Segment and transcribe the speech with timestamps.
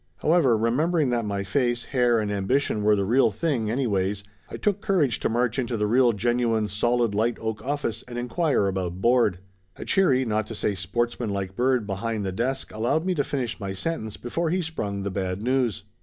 [0.17, 4.57] However, remembering that my face, hair and ambition were the real thing, any ways, I
[4.57, 8.99] took courage to march into the real genuine solid light oak office and inquire about
[8.99, 9.37] board.
[9.75, 13.73] A cheery, not to say sportsmanlike bird behind the desk allowed me to finish my
[13.73, 15.83] sentence before he sprung the bad news.